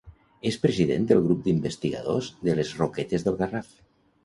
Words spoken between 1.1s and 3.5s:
del Grup d'Investigadors de les Roquetes del